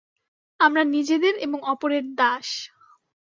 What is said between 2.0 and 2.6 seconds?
Das.